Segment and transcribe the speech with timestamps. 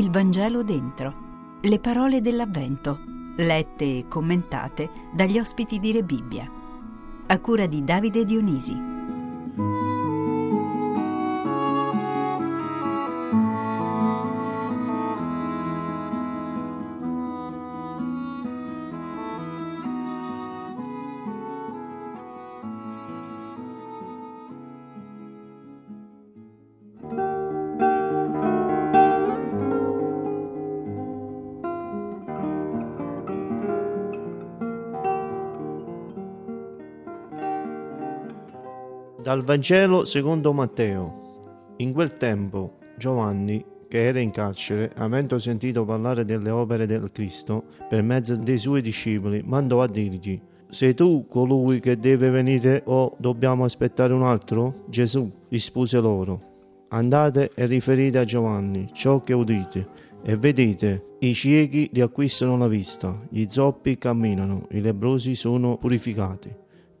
[0.00, 1.58] Il Vangelo dentro.
[1.60, 3.00] Le parole dell'Avvento,
[3.36, 6.50] lette e commentate dagli ospiti di Re Bibbia.
[7.26, 8.74] A cura di Davide Dionisi.
[39.30, 41.74] Dal Vangelo secondo Matteo.
[41.76, 47.62] In quel tempo Giovanni, che era in carcere, avendo sentito parlare delle opere del Cristo
[47.88, 53.14] per mezzo dei suoi discepoli, mandò a dirgli: Sei tu colui che deve venire o
[53.20, 54.86] dobbiamo aspettare un altro?
[54.88, 56.42] Gesù rispose loro:
[56.88, 59.86] Andate e riferite a Giovanni ciò che udite
[60.24, 66.52] e vedete, i ciechi riacquistano la vista, gli zoppi camminano, i lebrosi sono purificati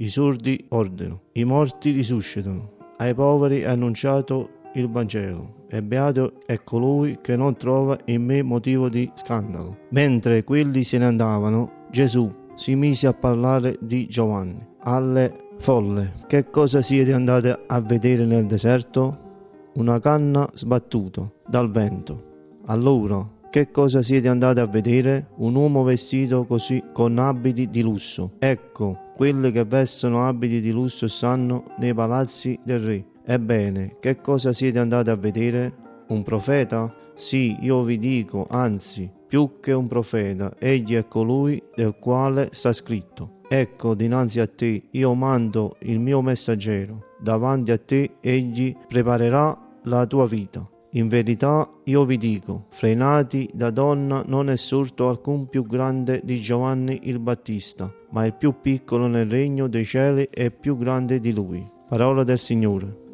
[0.00, 6.62] i sordi ordino, i morti risuscitano, ai poveri è annunciato il Vangelo, e beato è
[6.62, 9.78] colui che non trova in me motivo di scandalo.
[9.90, 16.12] Mentre quelli se ne andavano, Gesù si mise a parlare di Giovanni alle folle.
[16.26, 19.26] Che cosa siete andate a vedere nel deserto?
[19.74, 22.26] Una canna sbattuta dal vento.
[22.66, 25.28] Allora, che cosa siete andate a vedere?
[25.36, 28.32] Un uomo vestito così con abiti di lusso.
[28.38, 33.04] Ecco, quelli che vestono abiti di lusso stanno nei palazzi del re.
[33.26, 35.74] Ebbene, che cosa siete andati a vedere?
[36.10, 36.94] Un profeta?
[37.16, 42.72] Sì, io vi dico, anzi, più che un profeta, egli è colui del quale sta
[42.72, 43.40] scritto.
[43.48, 50.06] Ecco, dinanzi a te io mando il mio messaggero, davanti a te egli preparerà la
[50.06, 50.64] tua vita.
[50.92, 56.40] In verità io vi dico, frenati da donna non è sorto alcun più grande di
[56.40, 61.32] Giovanni il Battista, ma il più piccolo nel regno dei cieli è più grande di
[61.32, 61.66] lui.
[61.88, 63.07] Parola del Signore.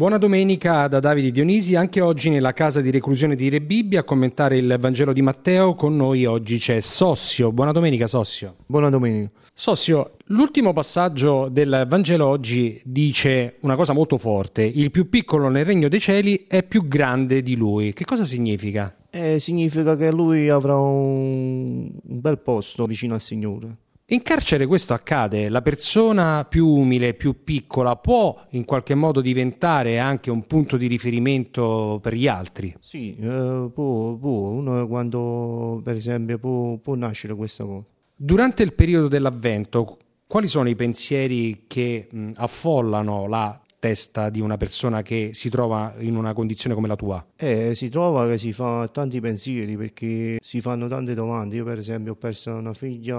[0.00, 4.02] Buona domenica da Davide Dionisi, anche oggi nella casa di reclusione di Re Bibbia a
[4.02, 7.52] commentare il Vangelo di Matteo, con noi oggi c'è Sossio.
[7.52, 8.56] Buona domenica Sossio.
[8.64, 9.30] Buona domenica.
[9.52, 15.66] Sossio, l'ultimo passaggio del Vangelo oggi dice una cosa molto forte, il più piccolo nel
[15.66, 17.92] regno dei cieli è più grande di lui.
[17.92, 18.96] Che cosa significa?
[19.10, 23.76] Eh, significa che lui avrà un bel posto vicino al Signore.
[24.12, 30.00] In carcere questo accade, la persona più umile, più piccola può in qualche modo diventare
[30.00, 32.74] anche un punto di riferimento per gli altri.
[32.80, 37.84] Sì, eh, può, può, uno quando per esempio può, può nascere questa cosa.
[38.16, 44.56] Durante il periodo dell'avvento, quali sono i pensieri che mh, affollano la testa di una
[44.56, 47.26] persona che si trova in una condizione come la tua?
[47.34, 51.56] Eh, si trova che si fa tanti pensieri perché si fanno tante domande.
[51.56, 53.18] Io per esempio ho perso una figlia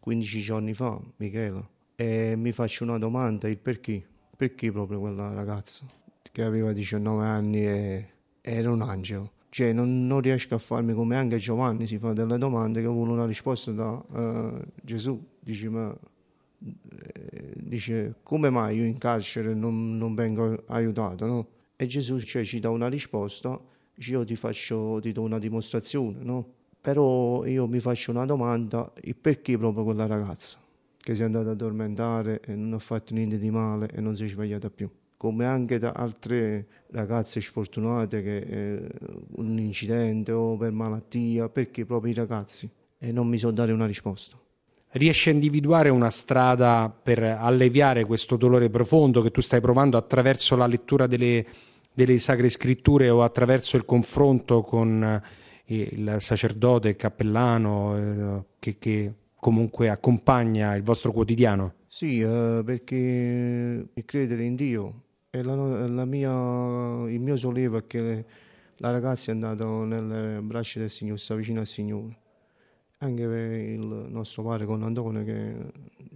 [0.00, 1.66] 15 giorni fa, Michela,
[1.96, 4.02] e mi faccio una domanda, il perché?
[4.36, 5.84] Perché proprio quella ragazza
[6.30, 8.08] che aveva 19 anni e
[8.40, 9.32] era un angelo?
[9.48, 13.12] Cioè non, non, riesco a farmi come anche Giovanni si fa delle domande che vuole
[13.12, 15.18] una risposta da uh, Gesù.
[15.40, 15.96] Dice ma
[17.66, 21.46] dice come mai io in carcere non, non vengo aiutato no?
[21.76, 23.58] e Gesù cioè, ci dà una risposta
[23.94, 26.46] dice io ti faccio ti do una dimostrazione no?
[26.80, 30.58] però io mi faccio una domanda il perché proprio quella ragazza
[30.96, 34.16] che si è andata ad addormentare e non ha fatto niente di male e non
[34.16, 38.88] si è svegliata più come anche da altre ragazze sfortunate che eh,
[39.36, 43.86] un incidente o per malattia perché proprio i ragazzi e non mi so dare una
[43.86, 44.36] risposta
[44.92, 50.56] riesci a individuare una strada per alleviare questo dolore profondo che tu stai provando attraverso
[50.56, 51.44] la lettura delle,
[51.92, 55.02] delle sacre scritture o attraverso il confronto con
[55.64, 61.74] eh, il sacerdote, il cappellano eh, che, che, comunque accompagna il vostro quotidiano?
[61.86, 65.54] Sì, eh, perché credere in Dio è la,
[65.86, 66.30] la mia,
[67.10, 68.24] il mio sollievo è che
[68.78, 72.24] la ragazza è andata nelle braccia del Signore, sta vicino al Signore
[72.98, 75.54] anche per il nostro padre con Antone che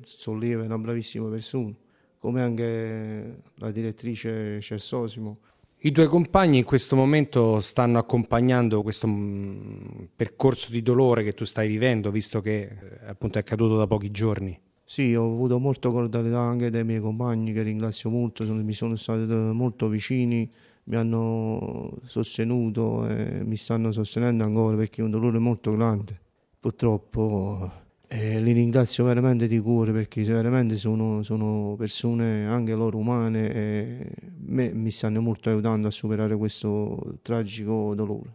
[0.04, 1.74] solleva, è una bravissima persona,
[2.18, 5.38] come anche la direttrice Cessosimo.
[5.82, 11.44] I tuoi compagni in questo momento stanno accompagnando questo mm, percorso di dolore che tu
[11.44, 14.58] stai vivendo, visto che eh, appunto è accaduto da pochi giorni.
[14.84, 18.96] Sì, ho avuto molta cordialità anche dai miei compagni che ringrazio molto, sono, mi sono
[18.96, 20.50] stati molto vicini,
[20.84, 26.20] mi hanno sostenuto e mi stanno sostenendo ancora perché è un dolore molto grande
[26.60, 27.72] purtroppo
[28.12, 34.12] E li ringrazio veramente di cuore perché veramente sono, sono persone anche loro umane e
[34.38, 38.34] me, mi stanno molto aiutando a superare questo tragico dolore.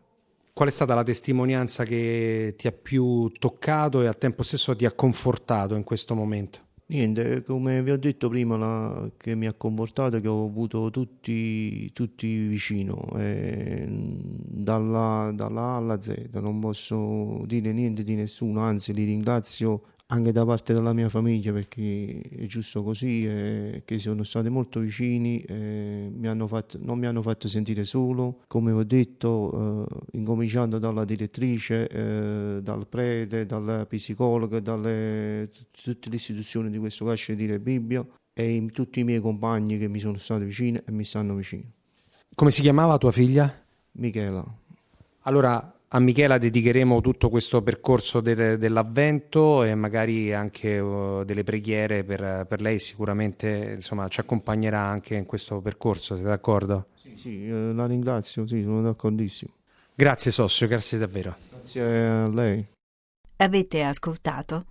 [0.53, 4.85] Qual è stata la testimonianza che ti ha più toccato e al tempo stesso ti
[4.85, 6.59] ha confortato in questo momento?
[6.87, 11.91] Niente, come vi ho detto prima, la, che mi ha confortato che ho avuto tutti,
[11.93, 18.93] tutti vicino, eh, dalla, dalla A alla Z, non posso dire niente di nessuno, anzi
[18.93, 24.23] li ringrazio anche da parte della mia famiglia perché è giusto così, eh, che sono
[24.23, 29.87] stati molto vicini, eh, mi fatto, non mi hanno fatto sentire solo, come ho detto,
[29.89, 37.05] eh, incominciando dalla direttrice, eh, dal prete, dalla psicologa, dalle tutte le istituzioni di questo
[37.05, 41.03] carcere di Bibbia e tutti i miei compagni che mi sono stati vicini e mi
[41.03, 41.71] stanno vicini.
[42.35, 43.51] Come si chiamava tua figlia?
[43.93, 44.45] Michela.
[45.21, 52.03] Allora, a Michela dedicheremo tutto questo percorso de- dell'avvento e magari anche uh, delle preghiere
[52.03, 56.87] per, per, lei, sicuramente insomma, ci accompagnerà anche in questo percorso, sei d'accordo?
[56.95, 59.51] Sì, sì, eh, la ringrazio, sì, sono d'accordissimo.
[59.95, 61.37] Grazie Sossio, grazie davvero.
[61.49, 62.65] Grazie a lei.
[63.37, 64.65] Avete ascoltato?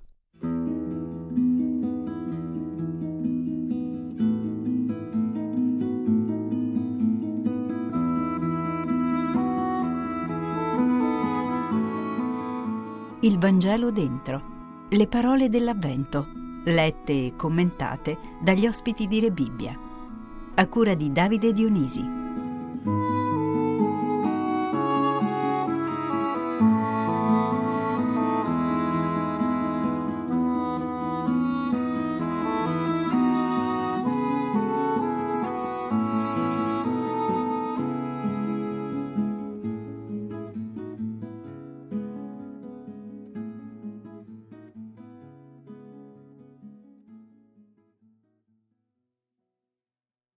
[13.24, 14.86] Il Vangelo dentro.
[14.90, 16.26] Le parole dell'Avvento,
[16.64, 19.74] lette e commentate dagli ospiti di Re Bibbia.
[20.56, 22.04] A cura di Davide Dionisi.